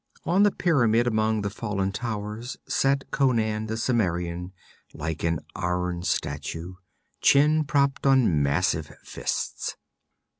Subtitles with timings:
[0.25, 4.51] On the pyramid among the fallen towers sat Conan the Cimmerian
[4.95, 6.73] like an iron statue,
[7.21, 9.75] chin propped on massive fists.